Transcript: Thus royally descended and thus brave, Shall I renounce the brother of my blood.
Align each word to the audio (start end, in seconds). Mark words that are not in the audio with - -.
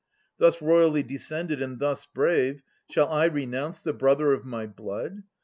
Thus 0.39 0.63
royally 0.63 1.03
descended 1.03 1.61
and 1.61 1.77
thus 1.77 2.07
brave, 2.07 2.63
Shall 2.89 3.09
I 3.09 3.25
renounce 3.25 3.81
the 3.81 3.93
brother 3.93 4.33
of 4.33 4.43
my 4.45 4.65
blood. 4.65 5.21